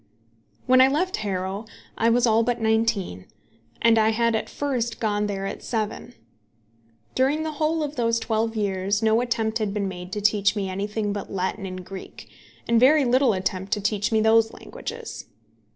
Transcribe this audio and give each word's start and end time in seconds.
When 0.65 0.81
I 0.81 0.87
left 0.87 1.17
Harrow 1.17 1.65
I 1.95 2.09
was 2.09 2.25
all 2.25 2.41
but 2.41 2.59
nineteen, 2.59 3.27
and 3.83 3.99
I 3.99 4.09
had 4.09 4.35
at 4.35 4.49
first 4.49 4.99
gone 4.99 5.27
there 5.27 5.45
at 5.45 5.61
seven. 5.61 6.15
During 7.13 7.43
the 7.43 7.51
whole 7.51 7.83
of 7.83 7.97
those 7.97 8.19
twelve 8.19 8.55
years 8.55 9.03
no 9.03 9.21
attempt 9.21 9.59
had 9.59 9.75
been 9.75 9.87
made 9.87 10.11
to 10.13 10.19
teach 10.19 10.55
me 10.55 10.71
anything 10.71 11.13
but 11.13 11.31
Latin 11.31 11.67
and 11.67 11.85
Greek, 11.85 12.27
and 12.67 12.79
very 12.79 13.05
little 13.05 13.33
attempt 13.33 13.73
to 13.73 13.79
teach 13.79 14.11
me 14.11 14.21
those 14.21 14.51
languages. 14.51 15.25